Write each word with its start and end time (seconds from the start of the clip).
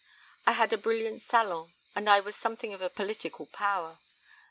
I 0.47 0.53
had 0.53 0.73
a 0.73 0.79
brilliant 0.79 1.21
salon 1.21 1.73
and 1.95 2.09
I 2.09 2.21
was 2.21 2.35
something 2.35 2.73
of 2.73 2.81
a 2.81 2.89
political 2.89 3.45
power. 3.45 3.99